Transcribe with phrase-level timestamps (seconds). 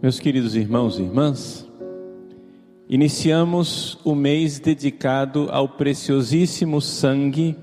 [0.00, 1.66] Meus queridos irmãos e irmãs,
[2.88, 7.56] iniciamos o mês dedicado ao preciosíssimo sangue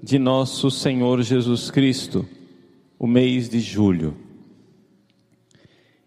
[0.00, 2.24] de nosso Senhor Jesus Cristo,
[2.96, 4.16] o mês de julho.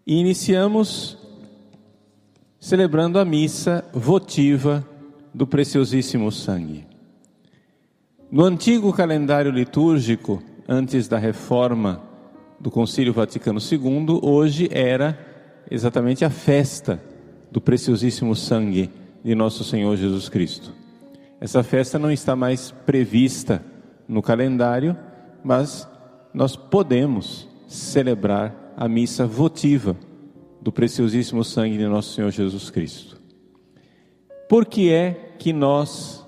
[0.06, 1.18] E iniciamos
[2.58, 4.82] celebrando a missa votiva
[5.34, 6.86] do preciosíssimo sangue.
[8.32, 12.02] No antigo calendário litúrgico, antes da reforma
[12.58, 15.33] do Concílio Vaticano II, hoje era
[15.70, 17.00] exatamente a festa
[17.50, 18.90] do preciosíssimo sangue
[19.22, 20.72] de nosso Senhor Jesus Cristo.
[21.40, 23.62] Essa festa não está mais prevista
[24.08, 24.96] no calendário,
[25.42, 25.88] mas
[26.32, 29.96] nós podemos celebrar a missa votiva
[30.60, 33.20] do preciosíssimo sangue de nosso Senhor Jesus Cristo.
[34.48, 36.24] Por que é que nós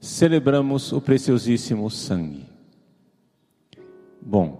[0.00, 2.46] celebramos o preciosíssimo sangue?
[4.20, 4.59] Bom,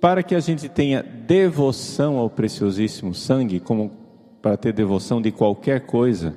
[0.00, 3.92] para que a gente tenha devoção ao preciosíssimo sangue, como
[4.40, 6.34] para ter devoção de qualquer coisa,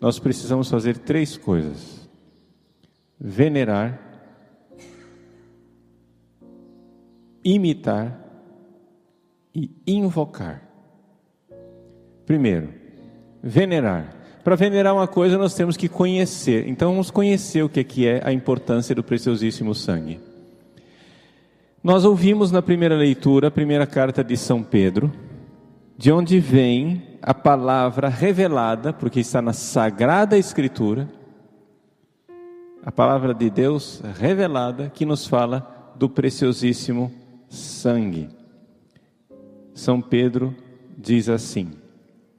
[0.00, 2.08] nós precisamos fazer três coisas:
[3.18, 4.00] venerar,
[7.44, 8.18] imitar
[9.54, 10.68] e invocar.
[12.26, 12.74] Primeiro,
[13.40, 14.16] venerar.
[14.42, 16.66] Para venerar uma coisa, nós temos que conhecer.
[16.66, 20.31] Então, vamos conhecer o que é a importância do preciosíssimo sangue.
[21.82, 25.12] Nós ouvimos na primeira leitura, a primeira carta de São Pedro,
[25.98, 31.08] de onde vem a palavra revelada, porque está na Sagrada Escritura,
[32.84, 37.12] a palavra de Deus revelada que nos fala do preciosíssimo
[37.48, 38.28] sangue.
[39.74, 40.54] São Pedro
[40.96, 41.72] diz assim: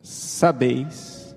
[0.02, 1.36] Sabeis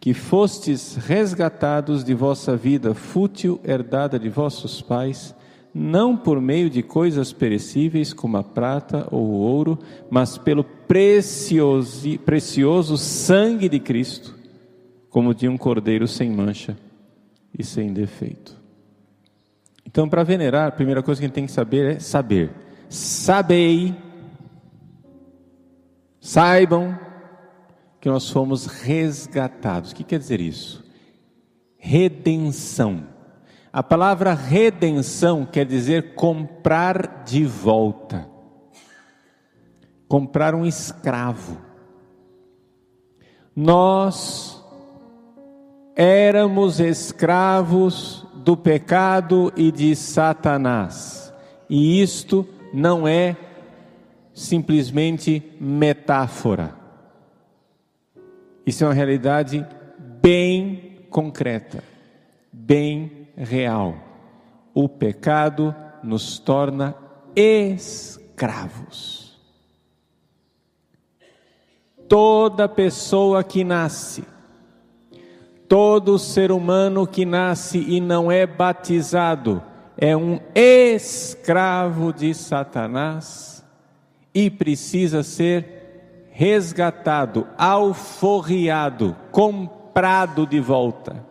[0.00, 5.34] que fostes resgatados de vossa vida fútil herdada de vossos pais,
[5.72, 9.78] não por meio de coisas perecíveis como a prata ou o ouro,
[10.10, 14.36] mas pelo precioso, precioso sangue de Cristo,
[15.08, 16.76] como de um cordeiro sem mancha
[17.56, 18.58] e sem defeito.
[19.86, 22.50] Então, para venerar, a primeira coisa que a gente tem que saber é saber.
[22.88, 23.94] Sabei
[26.20, 26.98] Saibam
[27.98, 29.90] que nós fomos resgatados.
[29.90, 30.84] O que quer dizer isso?
[31.78, 33.06] Redenção.
[33.72, 38.28] A palavra redenção quer dizer comprar de volta.
[40.08, 41.56] Comprar um escravo.
[43.54, 44.60] Nós
[45.94, 51.32] éramos escravos do pecado e de Satanás.
[51.68, 53.36] E isto não é
[54.34, 56.74] simplesmente metáfora.
[58.66, 59.64] Isso é uma realidade
[60.20, 61.84] bem concreta,
[62.52, 63.94] bem real.
[64.74, 66.94] O pecado nos torna
[67.34, 69.38] escravos.
[72.08, 74.24] Toda pessoa que nasce,
[75.68, 79.62] todo ser humano que nasce e não é batizado,
[79.96, 83.64] é um escravo de Satanás
[84.34, 91.29] e precisa ser resgatado, alforriado, comprado de volta.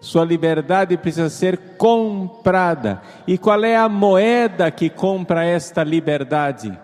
[0.00, 3.02] Sua liberdade precisa ser comprada.
[3.26, 6.78] E qual é a moeda que compra esta liberdade?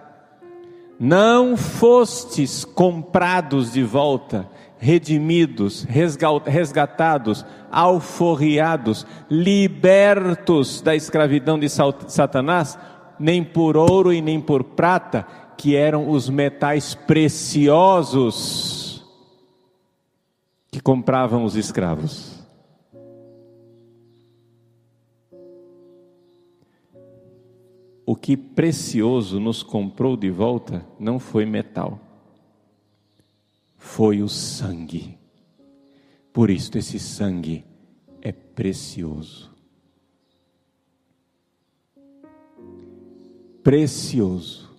[1.00, 4.47] Não fostes comprados de volta,
[4.78, 5.87] redimidos,
[6.47, 12.78] resgatados, alforriados, libertos da escravidão de Satanás
[13.19, 19.03] nem por ouro e nem por prata, que eram os metais preciosos
[20.71, 22.46] que compravam os escravos.
[28.06, 32.00] O que precioso nos comprou de volta não foi metal,
[33.77, 35.19] foi o sangue.
[36.33, 37.65] Por isso, esse sangue
[38.22, 39.56] é precioso.
[43.66, 44.71] precioso.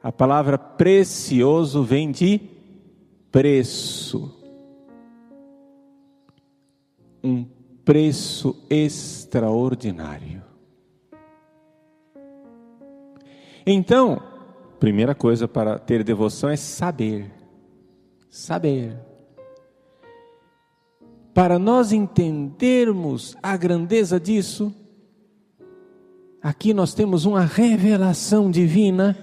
[0.00, 2.40] A palavra precioso vem de
[3.32, 4.32] preço.
[7.20, 7.44] Um
[7.84, 10.45] preço extraordinário.
[13.66, 14.22] Então,
[14.78, 17.30] primeira coisa para ter devoção é saber.
[18.30, 18.96] Saber.
[21.34, 24.72] Para nós entendermos a grandeza disso,
[26.46, 29.18] Aqui nós temos uma revelação divina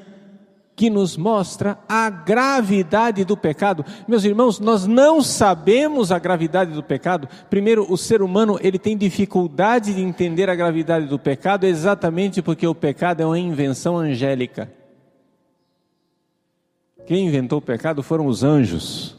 [0.76, 3.86] que nos mostra a gravidade do pecado.
[4.08, 7.28] Meus irmãos, nós não sabemos a gravidade do pecado.
[7.50, 12.66] Primeiro, o ser humano, ele tem dificuldade de entender a gravidade do pecado exatamente porque
[12.66, 14.72] o pecado é uma invenção angélica.
[17.06, 19.16] Quem inventou o pecado foram os anjos.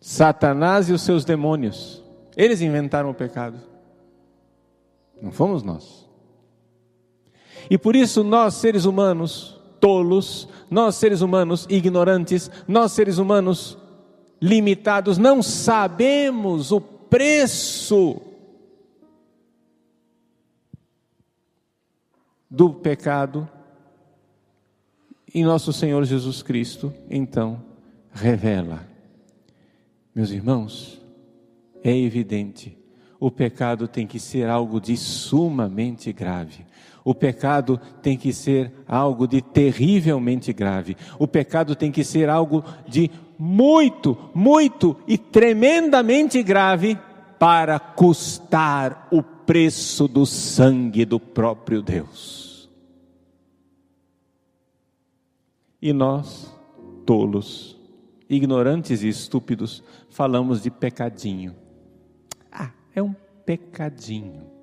[0.00, 2.02] Satanás e os seus demônios.
[2.36, 3.58] Eles inventaram o pecado.
[5.20, 6.07] Não fomos nós.
[7.70, 13.78] E por isso nós, seres humanos tolos, nós, seres humanos ignorantes, nós, seres humanos
[14.40, 18.20] limitados, não sabemos o preço
[22.50, 23.48] do pecado.
[25.34, 27.62] E nosso Senhor Jesus Cristo, então,
[28.12, 28.86] revela.
[30.14, 31.00] Meus irmãos,
[31.82, 32.76] é evidente,
[33.20, 36.66] o pecado tem que ser algo de sumamente grave.
[37.08, 40.94] O pecado tem que ser algo de terrivelmente grave.
[41.18, 46.98] O pecado tem que ser algo de muito, muito e tremendamente grave
[47.38, 52.68] para custar o preço do sangue do próprio Deus.
[55.80, 56.54] E nós,
[57.06, 57.74] tolos,
[58.28, 61.56] ignorantes e estúpidos, falamos de pecadinho.
[62.52, 63.14] Ah, é um
[63.46, 64.57] pecadinho.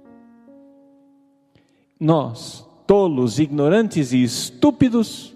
[2.00, 5.34] Nós, tolos, ignorantes e estúpidos,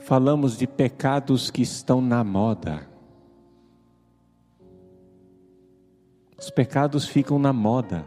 [0.00, 2.88] falamos de pecados que estão na moda.
[6.36, 8.06] Os pecados ficam na moda.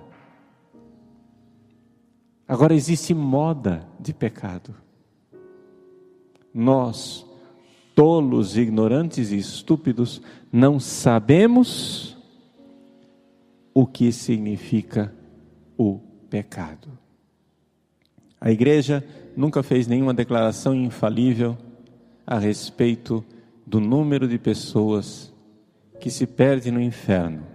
[2.47, 4.75] Agora existe moda de pecado.
[6.53, 7.25] Nós,
[7.95, 10.21] tolos, ignorantes e estúpidos,
[10.51, 12.17] não sabemos
[13.73, 15.15] o que significa
[15.77, 16.87] o pecado.
[18.39, 19.03] A igreja
[19.35, 21.57] nunca fez nenhuma declaração infalível
[22.25, 23.23] a respeito
[23.67, 25.31] do número de pessoas
[25.99, 27.45] que se perdem no inferno.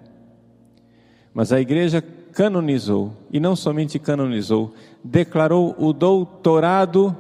[1.33, 2.03] Mas a igreja
[2.33, 7.17] canonizou, e não somente canonizou, declarou o doutorado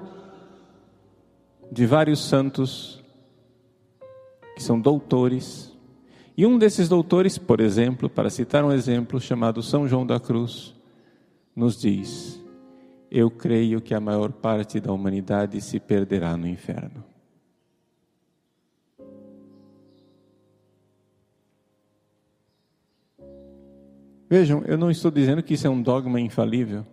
[1.72, 3.02] de vários santos
[4.54, 5.74] que são doutores.
[6.36, 10.75] E um desses doutores, por exemplo, para citar um exemplo, chamado São João da Cruz,
[11.56, 12.38] nos diz:
[13.10, 17.02] Eu creio que a maior parte da humanidade se perderá no inferno.
[24.28, 26.84] Vejam, eu não estou dizendo que isso é um dogma infalível.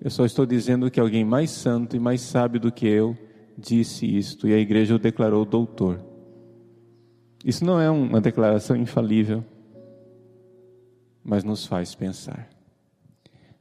[0.00, 3.18] Eu só estou dizendo que alguém mais santo e mais sábio do que eu
[3.58, 6.00] disse isto e a igreja o declarou doutor.
[7.44, 9.44] Isso não é uma declaração infalível,
[11.22, 12.48] mas nos faz pensar.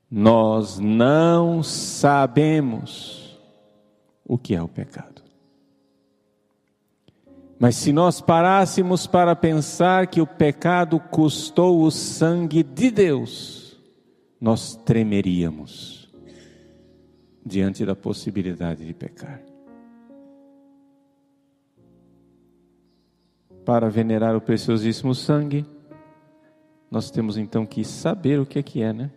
[0.09, 3.39] Nós não sabemos
[4.25, 5.21] o que é o pecado.
[7.59, 13.77] Mas se nós parássemos para pensar que o pecado custou o sangue de Deus,
[14.39, 16.09] nós tremeríamos
[17.45, 19.41] diante da possibilidade de pecar.
[23.65, 25.65] Para venerar o preciosíssimo sangue,
[26.89, 29.11] nós temos então que saber o que é que é, né?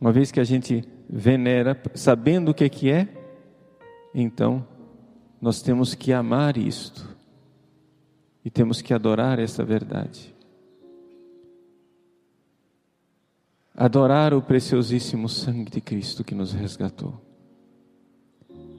[0.00, 3.08] Uma vez que a gente venera, sabendo o que é que é,
[4.14, 4.66] então
[5.40, 7.16] nós temos que amar isto
[8.44, 10.34] e temos que adorar essa verdade.
[13.74, 17.20] Adorar o preciosíssimo sangue de Cristo que nos resgatou.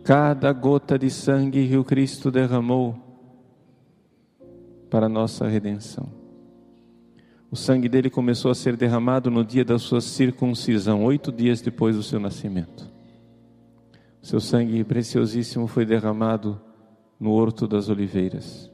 [0.03, 2.95] Cada gota de sangue que o Cristo derramou
[4.89, 6.18] para a nossa redenção.
[7.51, 11.95] O sangue dele começou a ser derramado no dia da sua circuncisão, oito dias depois
[11.95, 12.87] do seu nascimento.
[14.21, 16.61] Seu sangue preciosíssimo foi derramado
[17.19, 18.69] no Horto das Oliveiras.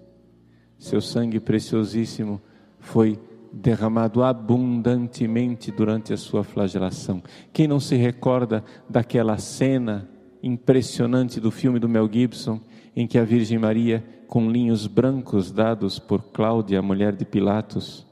[0.77, 2.41] Seu sangue preciosíssimo
[2.79, 3.17] foi
[3.53, 7.23] derramado abundantemente durante a sua flagelação.
[7.53, 10.09] Quem não se recorda daquela cena
[10.43, 12.59] impressionante do filme do Mel Gibson,
[12.93, 18.05] em que a Virgem Maria, com linhos brancos dados por Cláudia, a mulher de Pilatos,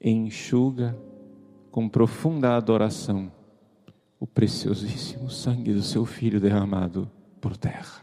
[0.00, 0.96] enxuga
[1.70, 3.30] com profunda adoração
[4.18, 8.00] o preciosíssimo sangue do seu filho derramado por terra.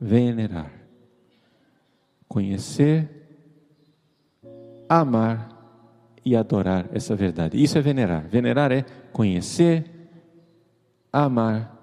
[0.00, 0.72] Venerar,
[2.28, 3.08] conhecer,
[4.88, 5.56] amar
[6.24, 7.60] e adorar essa verdade.
[7.62, 8.28] Isso é venerar.
[8.28, 9.84] Venerar é conhecer,
[11.12, 11.76] amar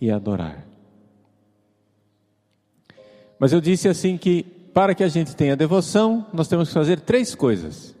[0.00, 0.66] e adorar.
[3.38, 7.00] Mas eu disse assim que para que a gente tenha devoção, nós temos que fazer
[7.00, 7.96] três coisas: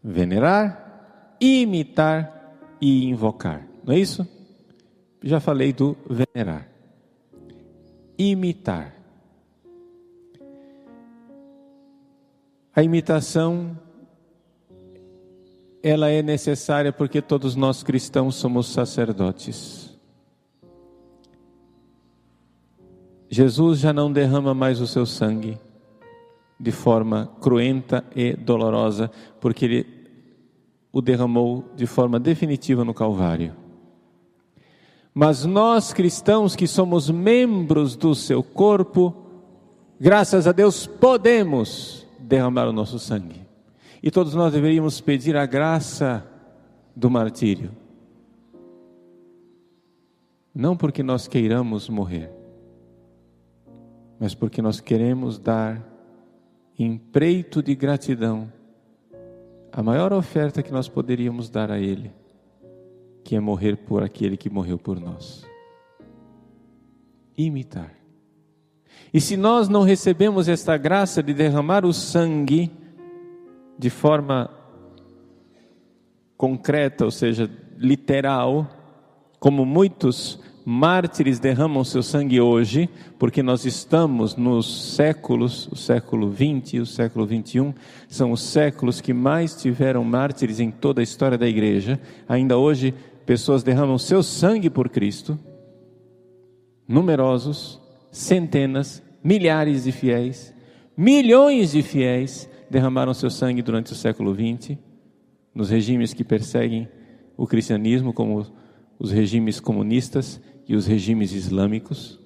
[0.00, 3.66] venerar, imitar e invocar.
[3.84, 4.24] Não é isso?
[5.20, 6.68] Já falei do venerar.
[8.16, 8.94] Imitar.
[12.72, 13.76] A imitação
[15.82, 19.98] ela é necessária porque todos nós cristãos somos sacerdotes.
[23.28, 25.58] Jesus já não derrama mais o seu sangue
[26.58, 29.10] de forma cruenta e dolorosa,
[29.40, 29.96] porque ele
[30.92, 33.54] o derramou de forma definitiva no Calvário.
[35.12, 39.14] Mas nós cristãos que somos membros do seu corpo,
[40.00, 43.42] graças a Deus podemos derramar o nosso sangue.
[44.02, 46.26] E todos nós deveríamos pedir a graça
[46.94, 47.70] do martírio.
[50.54, 52.30] Não porque nós queiramos morrer,
[54.18, 55.95] mas porque nós queremos dar
[56.78, 58.52] empreito de gratidão
[59.72, 62.10] a maior oferta que nós poderíamos dar a Ele,
[63.22, 65.46] que é morrer por aquele que morreu por nós.
[67.36, 67.92] Imitar.
[69.12, 72.70] E se nós não recebemos esta graça de derramar o sangue,
[73.78, 74.50] de forma
[76.36, 78.66] concreta, ou seja, literal,
[79.38, 86.74] como muitos mártires derramam seu sangue hoje, porque nós estamos nos séculos, o século 20
[86.74, 87.72] e o século 21,
[88.08, 92.00] são os séculos que mais tiveram mártires em toda a história da igreja.
[92.28, 92.92] Ainda hoje,
[93.24, 95.38] pessoas derramam seu sangue por Cristo,
[96.88, 97.80] numerosos,
[98.10, 100.52] centenas, milhares de fiéis,
[100.96, 104.76] milhões de fiéis derramaram seu sangue durante o século XX,
[105.54, 106.88] nos regimes que perseguem
[107.36, 108.44] o cristianismo, como
[108.98, 112.18] os regimes comunistas e os regimes islâmicos.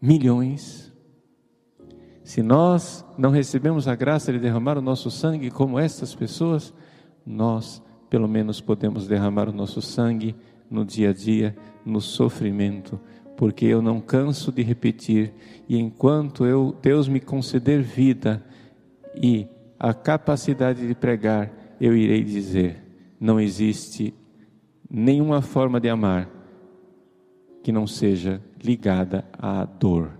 [0.00, 0.92] Milhões.
[2.22, 6.72] Se nós não recebemos a graça de derramar o nosso sangue como estas pessoas,
[7.26, 10.34] nós pelo menos podemos derramar o nosso sangue
[10.68, 13.00] no dia a dia, no sofrimento,
[13.36, 15.32] porque eu não canso de repetir,
[15.68, 18.44] e enquanto eu Deus me conceder vida,
[19.14, 19.46] e
[19.78, 22.84] a capacidade de pregar, eu irei dizer:
[23.18, 24.14] não existe
[24.88, 26.39] nenhuma forma de amar
[27.62, 30.12] que não seja ligada à dor.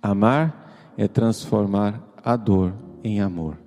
[0.00, 2.74] Amar é transformar a dor
[3.04, 3.58] em amor.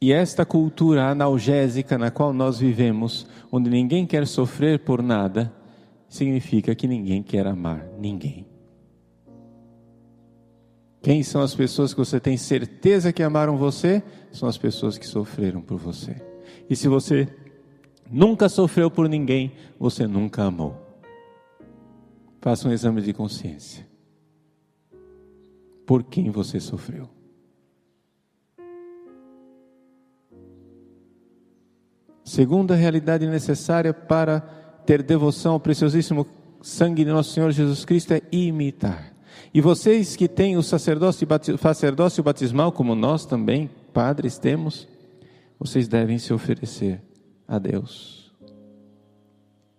[0.00, 5.52] E esta cultura analgésica na qual nós vivemos, onde ninguém quer sofrer por nada,
[6.08, 8.46] significa que ninguém quer amar ninguém.
[11.00, 14.02] Quem são as pessoas que você tem certeza que amaram você?
[14.32, 16.16] São as pessoas que sofreram por você.
[16.68, 17.28] E se você
[18.10, 20.76] nunca sofreu por ninguém, você nunca amou.
[22.40, 23.86] Faça um exame de consciência.
[25.86, 27.08] Por quem você sofreu?
[32.22, 34.40] Segunda realidade necessária para
[34.86, 36.26] ter devoção ao preciosíssimo
[36.60, 39.14] sangue de nosso Senhor Jesus Cristo é imitar.
[39.52, 41.26] E vocês que têm o sacerdócio,
[41.60, 44.88] sacerdócio batismal, como nós também, padres, temos,
[45.58, 47.00] vocês devem se oferecer
[47.46, 48.32] a Deus.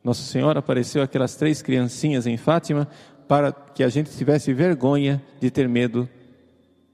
[0.03, 2.87] Nossa Senhora apareceu aquelas três criancinhas em Fátima
[3.27, 6.07] para que a gente tivesse vergonha de ter medo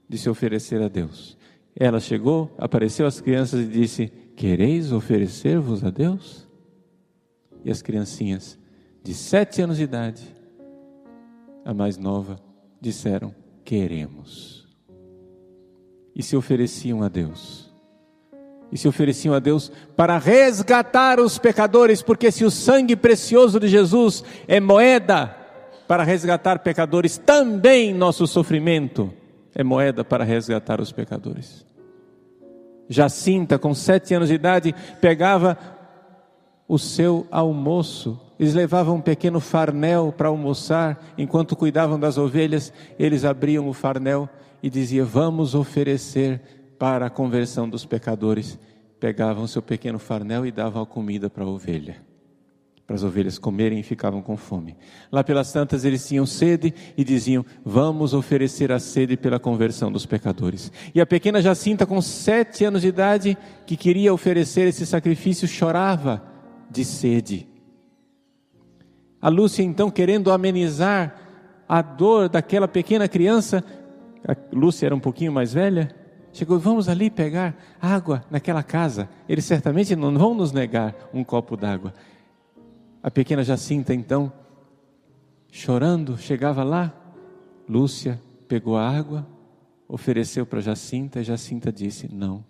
[0.08, 1.36] de se oferecer a Deus.
[1.74, 6.48] Ela chegou, apareceu às crianças e disse: Quereis oferecer-vos a Deus?
[7.64, 8.58] E as criancinhas
[9.02, 10.22] de sete anos de idade,
[11.64, 12.40] a mais nova,
[12.80, 14.68] disseram: Queremos.
[16.14, 17.71] E se ofereciam a Deus.
[18.72, 23.68] E se ofereciam a Deus para resgatar os pecadores, porque se o sangue precioso de
[23.68, 25.36] Jesus é moeda
[25.86, 29.12] para resgatar pecadores, também nosso sofrimento
[29.54, 31.66] é moeda para resgatar os pecadores.
[32.88, 35.58] Jacinta, com sete anos de idade, pegava
[36.66, 43.24] o seu almoço eles levavam um pequeno farnel para almoçar, enquanto cuidavam das ovelhas, eles
[43.24, 44.28] abriam o farnel
[44.60, 46.40] e diziam: Vamos oferecer
[46.82, 48.58] para a conversão dos pecadores.
[48.98, 51.94] Pegavam seu pequeno farnel e davam a comida para a ovelha,
[52.84, 54.76] para as ovelhas comerem e ficavam com fome.
[55.12, 60.04] Lá pelas tantas eles tinham sede e diziam: Vamos oferecer a sede pela conversão dos
[60.04, 60.72] pecadores.
[60.92, 66.20] E a pequena Jacinta, com sete anos de idade, que queria oferecer esse sacrifício, chorava
[66.68, 67.46] de sede
[69.20, 71.14] a Lúcia, então, querendo amenizar
[71.68, 73.62] a dor daquela pequena criança,
[74.26, 76.01] a Lúcia era um pouquinho mais velha,
[76.32, 79.08] chegou, vamos ali pegar água naquela casa.
[79.28, 81.92] Eles certamente não vão nos negar um copo d'água.
[83.02, 84.32] A pequena Jacinta, então,
[85.50, 86.92] chorando, chegava lá.
[87.68, 89.26] Lúcia pegou a água,
[89.88, 92.44] ofereceu para Jacinta, e Jacinta disse: Não.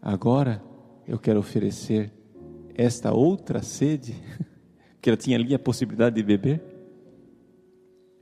[0.00, 0.62] Agora
[1.06, 2.12] eu quero oferecer
[2.74, 4.14] esta outra sede
[5.00, 6.62] que ela tinha ali a possibilidade de beber.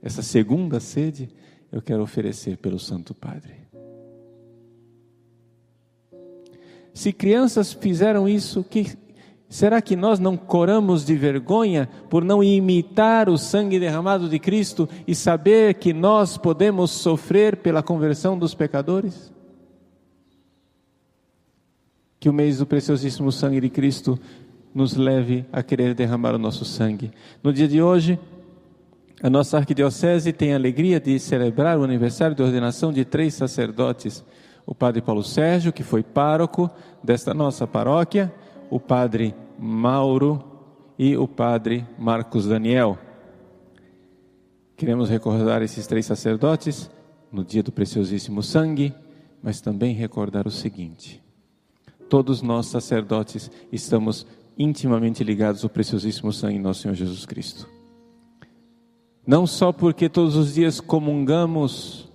[0.01, 1.29] Essa segunda sede
[1.71, 3.68] eu quero oferecer pelo Santo Padre.
[6.99, 8.91] Se crianças fizeram isso, que
[9.47, 14.89] será que nós não coramos de vergonha por não imitar o sangue derramado de Cristo
[15.07, 19.31] e saber que nós podemos sofrer pela conversão dos pecadores?
[22.19, 24.19] Que o mês do preciosíssimo sangue de Cristo
[24.75, 27.11] nos leve a querer derramar o nosso sangue.
[27.41, 28.19] No dia de hoje,
[29.23, 34.21] a nossa arquidiocese tem a alegria de celebrar o aniversário de ordenação de três sacerdotes:
[34.69, 36.69] o padre Paulo Sérgio, que foi pároco
[37.03, 38.31] desta nossa paróquia,
[38.69, 40.43] o padre Mauro
[40.95, 42.95] e o padre Marcos Daniel.
[44.77, 46.87] Queremos recordar esses três sacerdotes
[47.31, 48.93] no dia do preciosíssimo sangue,
[49.41, 51.19] mas também recordar o seguinte:
[52.07, 54.23] todos nós sacerdotes estamos
[54.55, 57.67] intimamente ligados ao preciosíssimo sangue de nosso Senhor Jesus Cristo.
[59.25, 62.08] Não só porque todos os dias comungamos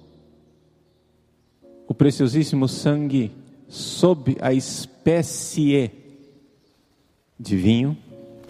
[1.86, 3.30] o preciosíssimo sangue
[3.68, 5.90] sob a espécie
[7.38, 7.96] de vinho,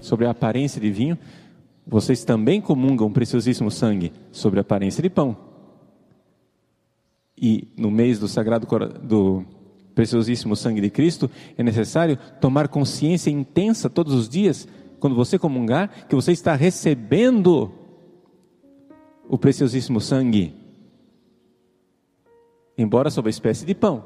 [0.00, 1.18] sobre a aparência de vinho,
[1.86, 5.36] vocês também comungam o preciosíssimo sangue sobre a aparência de pão.
[7.36, 8.66] E no mês do sagrado
[9.02, 9.44] do
[9.94, 14.66] preciosíssimo sangue de Cristo, é necessário tomar consciência intensa todos os dias,
[14.98, 17.72] quando você comungar, que você está recebendo
[19.28, 20.54] o preciosíssimo sangue,
[22.76, 24.04] embora sob a espécie de pão.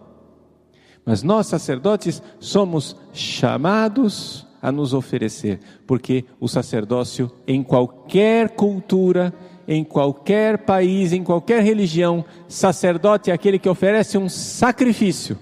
[1.04, 9.32] Mas nós, sacerdotes, somos chamados a nos oferecer, porque o sacerdócio, em qualquer cultura,
[9.66, 15.38] em qualquer país, em qualquer religião, sacerdote é aquele que oferece um sacrifício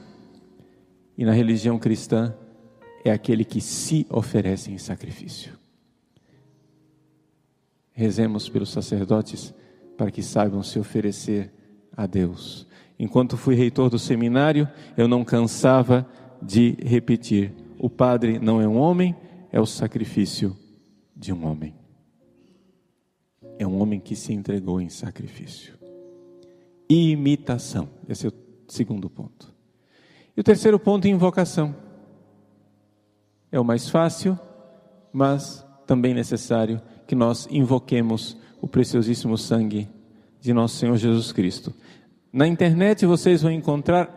[1.16, 2.34] e na religião cristã,
[3.04, 5.56] é aquele que se oferece em sacrifício.
[7.92, 9.54] Rezemos pelos sacerdotes
[9.96, 11.50] para que saibam se oferecer
[11.96, 12.66] a Deus.
[12.98, 16.06] Enquanto fui reitor do seminário, eu não cansava
[16.40, 19.14] de repetir: o padre não é um homem,
[19.52, 20.56] é o sacrifício
[21.14, 21.74] de um homem.
[23.58, 25.74] É um homem que se entregou em sacrifício.
[26.88, 28.32] Imitação, esse é o
[28.68, 29.52] segundo ponto.
[30.36, 31.74] E o terceiro ponto, invocação.
[33.50, 34.38] É o mais fácil,
[35.12, 39.88] mas também necessário que nós invoquemos o preciosíssimo sangue
[40.40, 41.72] de nosso Senhor Jesus Cristo.
[42.36, 44.10] Na internet vocês vão encontrar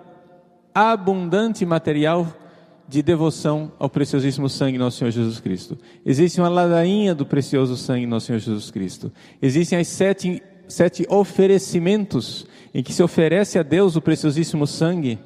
[0.75, 2.27] abundante material
[2.85, 5.77] de devoção ao preciosíssimo sangue nosso Senhor Jesus Cristo.
[6.05, 9.09] Existe uma ladainha do precioso sangue nosso Senhor Jesus Cristo.
[9.41, 15.17] Existem as sete, sete oferecimentos em que se oferece a Deus o preciosíssimo sangue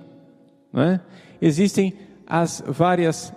[0.71, 1.01] não é?
[1.41, 1.95] Existem
[2.27, 3.33] as várias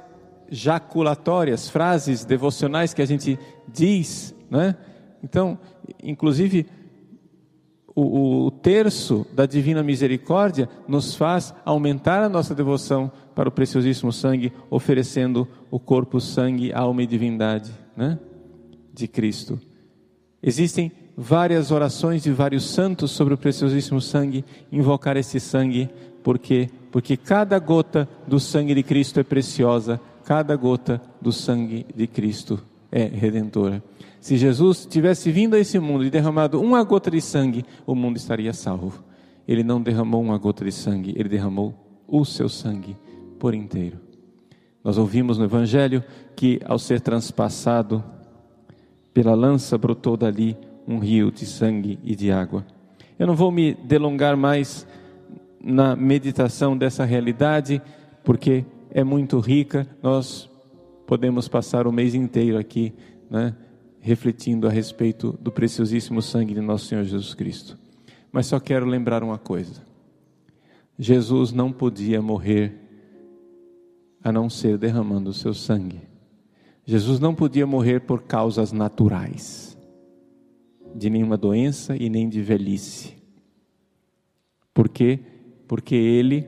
[0.50, 4.76] jaculatórias, frases devocionais que a gente diz, não é?
[5.24, 5.58] Então,
[6.02, 6.66] inclusive,
[7.96, 14.12] o, o, terço da Divina Misericórdia nos faz aumentar a nossa devoção para o preciosíssimo
[14.12, 18.18] sangue, oferecendo o corpo, sangue, alma e divindade né?
[18.92, 19.58] de Cristo.
[20.42, 25.88] Existem várias orações de vários santos sobre o preciosíssimo sangue, invocar esse sangue,
[26.22, 32.06] porque porque cada gota do sangue de Cristo é preciosa, cada gota do sangue de
[32.06, 33.82] Cristo é redentora.
[34.20, 38.16] Se Jesus tivesse vindo a esse mundo e derramado uma gota de sangue, o mundo
[38.16, 39.04] estaria salvo.
[39.46, 41.74] Ele não derramou uma gota de sangue, ele derramou
[42.08, 42.96] o seu sangue
[43.38, 43.98] por inteiro.
[44.82, 46.02] Nós ouvimos no Evangelho
[46.34, 48.04] que, ao ser transpassado
[49.12, 52.64] pela lança, brotou dali um rio de sangue e de água.
[53.18, 54.86] Eu não vou me delongar mais
[55.60, 57.82] na meditação dessa realidade,
[58.22, 60.48] porque é muito rica, nós
[61.06, 62.92] podemos passar o mês inteiro aqui,
[63.30, 63.54] né,
[64.00, 67.78] refletindo a respeito do preciosíssimo sangue de nosso Senhor Jesus Cristo.
[68.32, 69.82] Mas só quero lembrar uma coisa:
[70.98, 72.74] Jesus não podia morrer
[74.22, 76.00] a não ser derramando o seu sangue.
[76.84, 79.76] Jesus não podia morrer por causas naturais,
[80.94, 83.14] de nenhuma doença e nem de velhice.
[84.72, 85.20] Porque
[85.66, 86.46] porque ele,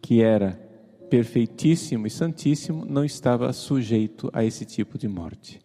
[0.00, 0.60] que era
[1.08, 5.60] perfeitíssimo e santíssimo, não estava sujeito a esse tipo de morte.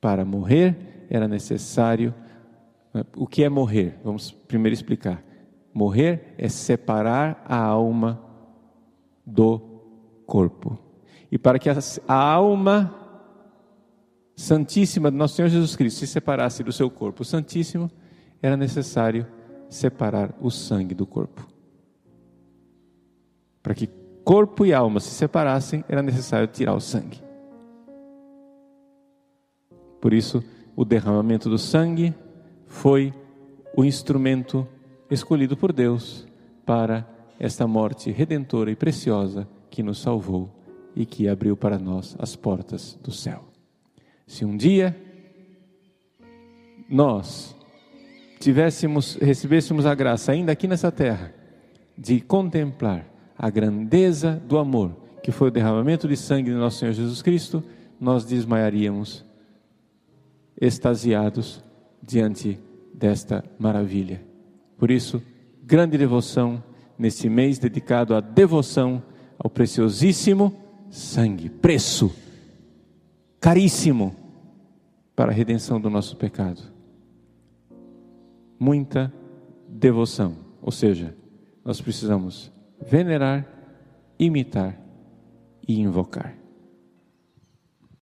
[0.00, 2.14] Para morrer era necessário.
[2.92, 3.98] Né, o que é morrer?
[4.04, 5.22] Vamos primeiro explicar.
[5.72, 8.22] Morrer é separar a alma
[9.26, 9.58] do
[10.26, 10.78] corpo.
[11.30, 12.94] E para que a, alma
[14.36, 17.90] santíssima de nosso Senhor Jesus Cristo se separasse do seu corpo santíssimo,
[18.40, 19.26] era necessário
[19.68, 21.46] separar o sangue do corpo.
[23.62, 23.88] Para que
[24.24, 27.22] corpo e alma se separassem, era necessário tirar o sangue.
[30.00, 30.42] Por isso,
[30.74, 32.14] o derramamento do sangue
[32.66, 33.12] foi
[33.76, 34.66] o instrumento
[35.10, 36.26] escolhido por Deus
[36.64, 37.06] para
[37.38, 40.50] esta morte redentora e preciosa que nos salvou
[40.96, 43.44] e que abriu para nós as portas do céu.
[44.26, 44.96] Se um dia
[46.88, 47.54] nós
[48.38, 51.34] tivéssemos, recebêssemos a graça ainda aqui nessa terra
[51.96, 56.92] de contemplar a grandeza do amor que foi o derramamento de sangue de nosso Senhor
[56.92, 57.64] Jesus Cristo,
[57.98, 59.24] nós desmaiaríamos
[60.60, 61.64] extasiados
[62.02, 62.60] diante
[62.92, 64.22] desta maravilha.
[64.76, 65.22] Por isso,
[65.62, 66.62] grande devoção
[66.98, 69.02] nesse mês dedicado à devoção
[69.38, 70.54] ao preciosíssimo
[70.90, 72.14] sangue, preço
[73.40, 74.14] caríssimo
[75.16, 76.60] para a redenção do nosso pecado.
[78.60, 79.10] Muita
[79.66, 81.16] devoção, ou seja,
[81.64, 83.46] nós precisamos venerar,
[84.18, 84.78] imitar
[85.66, 86.43] e invocar.